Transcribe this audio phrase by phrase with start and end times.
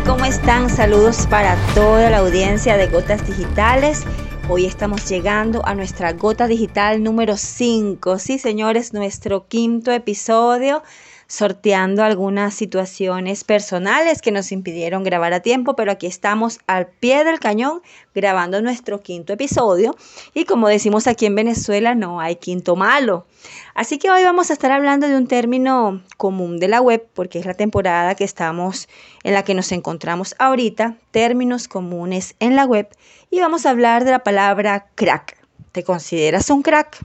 [0.00, 0.70] ¿cómo están?
[0.70, 4.04] Saludos para toda la audiencia de Gotas Digitales.
[4.48, 8.18] Hoy estamos llegando a nuestra gota digital número 5.
[8.18, 10.82] Sí, señores, nuestro quinto episodio
[11.32, 17.24] sorteando algunas situaciones personales que nos impidieron grabar a tiempo, pero aquí estamos al pie
[17.24, 17.80] del cañón
[18.14, 19.96] grabando nuestro quinto episodio
[20.34, 23.24] y como decimos aquí en Venezuela, no hay quinto malo.
[23.74, 27.38] Así que hoy vamos a estar hablando de un término común de la web, porque
[27.38, 28.86] es la temporada que estamos
[29.24, 32.90] en la que nos encontramos ahorita, términos comunes en la web,
[33.30, 35.38] y vamos a hablar de la palabra crack.
[35.72, 37.02] ¿Te consideras un crack?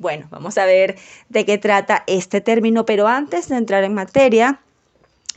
[0.00, 0.96] Bueno, vamos a ver
[1.28, 4.58] de qué trata este término, pero antes de entrar en materia,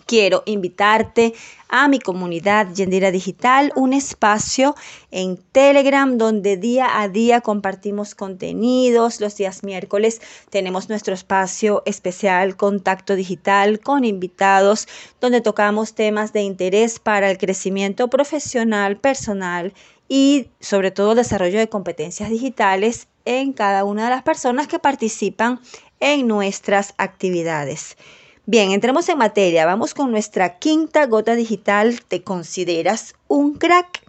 [0.05, 1.33] quiero invitarte
[1.67, 4.73] a mi comunidad Yendira Digital, un espacio
[5.11, 9.19] en Telegram donde día a día compartimos contenidos.
[9.19, 14.87] Los días miércoles tenemos nuestro espacio especial Contacto Digital con invitados
[15.19, 19.73] donde tocamos temas de interés para el crecimiento profesional, personal
[20.07, 25.59] y sobre todo desarrollo de competencias digitales en cada una de las personas que participan
[25.99, 27.97] en nuestras actividades.
[28.45, 29.65] Bien, entremos en materia.
[29.65, 32.01] Vamos con nuestra quinta gota digital.
[32.05, 34.03] ¿Te consideras un crack?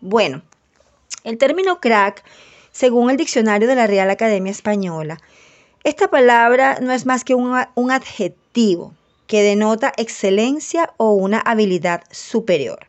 [0.00, 0.42] Bueno,
[1.24, 2.24] el término crack,
[2.72, 5.18] según el diccionario de la Real Academia Española,
[5.84, 8.94] esta palabra no es más que un, un adjetivo
[9.26, 12.87] que denota excelencia o una habilidad superior.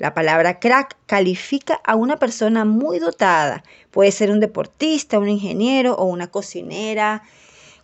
[0.00, 3.62] La palabra crack califica a una persona muy dotada.
[3.90, 7.22] Puede ser un deportista, un ingeniero o una cocinera.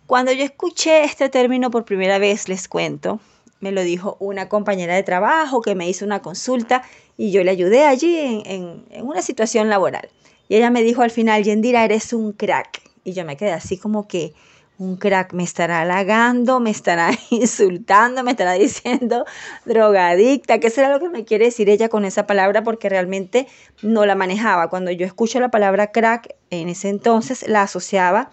[0.07, 3.19] Cuando yo escuché este término por primera vez, les cuento,
[3.59, 6.81] me lo dijo una compañera de trabajo que me hizo una consulta
[7.17, 10.09] y yo le ayudé allí en, una situación laboral.
[10.49, 12.81] Y ella me dijo al final, Yendira, eres un crack.
[13.03, 14.33] Y yo me quedé así como que,
[14.79, 19.25] un crack me estará halagando, me estará insultando, me estará diciendo
[19.65, 22.63] drogadicta, ¿qué será lo que me quiere decir ella con esa palabra?
[22.63, 23.47] Porque realmente
[23.81, 24.69] no la manejaba.
[24.69, 28.29] Cuando yo escucho la palabra crack, en ese entonces la asociaba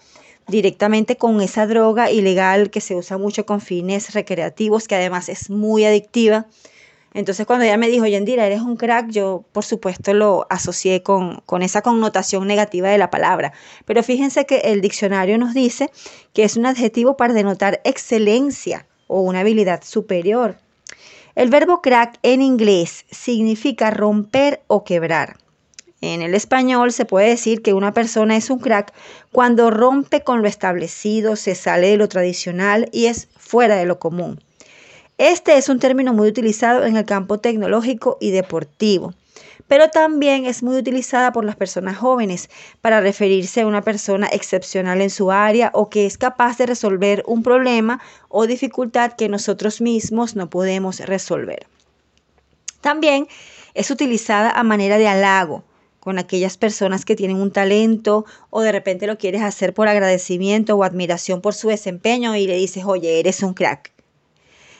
[0.47, 5.49] directamente con esa droga ilegal que se usa mucho con fines recreativos, que además es
[5.49, 6.45] muy adictiva
[7.15, 11.41] entonces cuando ella me dijo, Yendira, eres un crack, yo por supuesto lo asocié con,
[11.45, 13.53] con esa connotación negativa de la palabra.
[13.85, 15.89] Pero fíjense que el diccionario nos dice
[16.33, 20.57] que es un adjetivo para denotar excelencia o una habilidad superior.
[21.35, 25.37] El verbo crack en inglés significa romper o quebrar.
[26.01, 28.93] En el español se puede decir que una persona es un crack
[29.31, 33.99] cuando rompe con lo establecido, se sale de lo tradicional y es fuera de lo
[33.99, 34.41] común.
[35.17, 39.13] Este es un término muy utilizado en el campo tecnológico y deportivo,
[39.65, 42.49] pero también es muy utilizada por las personas jóvenes
[42.81, 47.23] para referirse a una persona excepcional en su área o que es capaz de resolver
[47.27, 51.65] un problema o dificultad que nosotros mismos no podemos resolver.
[52.81, 53.29] También
[53.73, 55.63] es utilizada a manera de halago
[56.01, 60.75] con aquellas personas que tienen un talento o de repente lo quieres hacer por agradecimiento
[60.75, 63.94] o admiración por su desempeño y le dices, oye, eres un crack.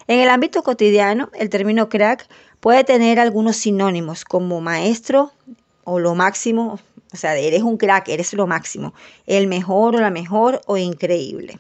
[0.08, 2.28] En el ámbito cotidiano, el término crack
[2.60, 5.32] puede tener algunos sinónimos como maestro
[5.84, 6.80] o lo máximo,
[7.12, 8.94] o sea, eres un crack, eres lo máximo,
[9.26, 11.58] el mejor o la mejor o increíble.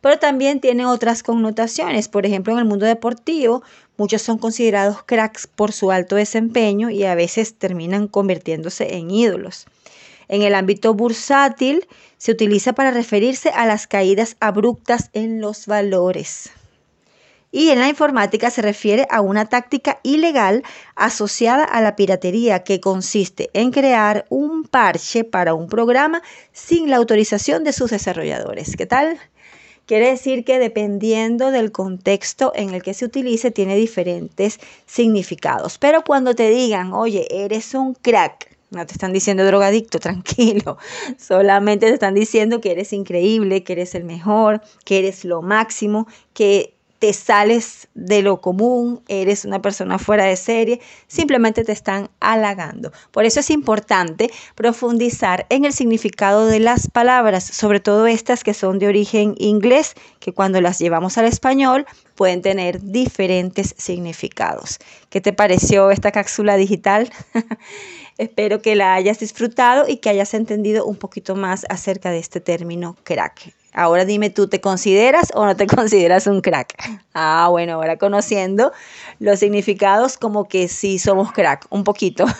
[0.00, 2.08] Pero también tiene otras connotaciones.
[2.08, 3.62] Por ejemplo, en el mundo deportivo,
[3.98, 9.66] muchos son considerados cracks por su alto desempeño y a veces terminan convirtiéndose en ídolos.
[10.28, 11.86] En el ámbito bursátil,
[12.16, 16.52] se utiliza para referirse a las caídas abruptas en los valores
[17.52, 20.64] y en la informática se refiere a una táctica ilegal
[20.96, 26.96] asociada a la piratería que consiste en crear un parche para un programa sin la
[26.96, 28.74] autorización de sus desarrolladores.
[28.76, 29.18] ¿Qué tal?
[29.84, 35.76] Quiere decir que dependiendo del contexto en el que se utilice tiene diferentes significados.
[35.76, 40.78] Pero cuando te digan, oye, eres un crack, no te están diciendo drogadicto, tranquilo.
[41.18, 46.06] Solamente te están diciendo que eres increíble, que eres el mejor, que eres lo máximo,
[46.32, 52.10] que te sales de lo común, eres una persona fuera de serie, simplemente te están
[52.20, 52.92] halagando.
[53.10, 58.54] Por eso es importante profundizar en el significado de las palabras, sobre todo estas que
[58.54, 64.78] son de origen inglés, que cuando las llevamos al español pueden tener diferentes significados.
[65.10, 67.10] ¿Qué te pareció esta cápsula digital?
[68.16, 72.40] Espero que la hayas disfrutado y que hayas entendido un poquito más acerca de este
[72.40, 73.52] término crack.
[73.72, 76.74] Ahora dime tú, ¿te consideras o no te consideras un crack?
[77.14, 78.72] Ah, bueno, ahora conociendo
[79.18, 82.26] los significados como que sí somos crack, un poquito.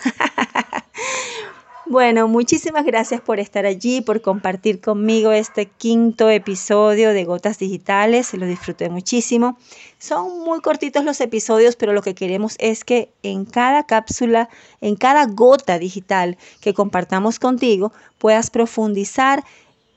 [1.92, 8.32] Bueno, muchísimas gracias por estar allí, por compartir conmigo este quinto episodio de Gotas Digitales.
[8.32, 9.58] Lo disfruté muchísimo.
[9.98, 14.48] Son muy cortitos los episodios, pero lo que queremos es que en cada cápsula,
[14.80, 19.44] en cada gota digital que compartamos contigo, puedas profundizar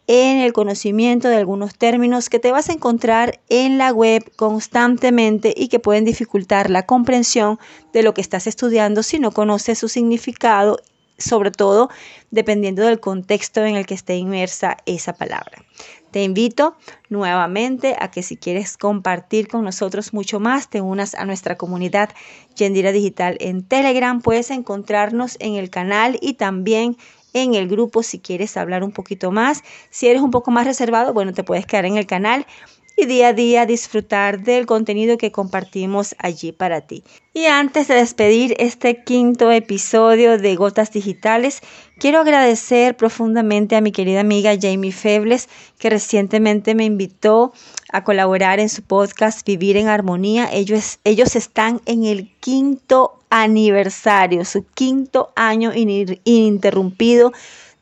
[0.07, 5.53] en el conocimiento de algunos términos que te vas a encontrar en la web constantemente
[5.55, 7.59] y que pueden dificultar la comprensión
[7.93, 10.77] de lo que estás estudiando si no conoces su significado
[11.17, 11.89] sobre todo
[12.31, 15.63] dependiendo del contexto en el que esté inmersa esa palabra.
[16.11, 16.77] Te invito
[17.09, 22.09] nuevamente a que si quieres compartir con nosotros mucho más, te unas a nuestra comunidad
[22.55, 24.21] Yendira Digital en Telegram.
[24.21, 26.95] Puedes encontrarnos en el canal y también
[27.35, 29.61] en el grupo si quieres hablar un poquito más.
[29.91, 32.47] Si eres un poco más reservado, bueno, te puedes quedar en el canal
[32.97, 37.03] y día a día disfrutar del contenido que compartimos allí para ti.
[37.33, 41.61] Y antes de despedir este quinto episodio de Gotas Digitales,
[41.99, 47.51] quiero agradecer profundamente a mi querida amiga Jamie Febles, que recientemente me invitó
[47.91, 50.49] a colaborar en su podcast Vivir en Armonía.
[50.51, 57.33] Ellos, ellos están en el quinto aniversario, su quinto año ininterrumpido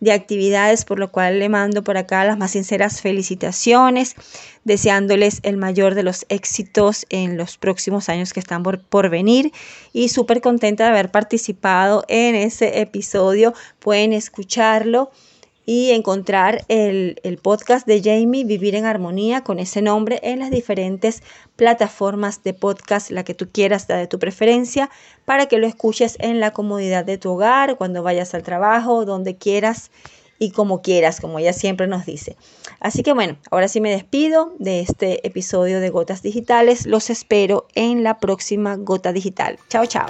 [0.04, 4.16] de actividades, por lo cual le mando por acá las más sinceras felicitaciones,
[4.66, 9.54] deseándoles el mayor de los éxitos en los próximos años que están por, por venir
[9.94, 13.54] y súper contenta de haber participado en ese episodio.
[13.80, 15.10] Pueden escucharlo
[15.66, 21.24] y encontrar el, podcast de Jamie, Vivir en Armonía, con ese nombre en las diferentes
[21.56, 24.90] plataformas de podcast, la que tú quieras, la de tu preferencia,
[25.26, 29.36] para que lo escuches en la comodidad de tu hogar, cuando vayas al trabajo, donde
[29.36, 29.92] quieras
[30.40, 32.36] y como quieras, como ella siempre nos dice.
[32.80, 36.86] Así que bueno, ahora sí me despido de este episodio de Gotas Digitales.
[36.86, 39.58] Los espero en la próxima Gota Digital.
[39.70, 40.08] Chao, chao.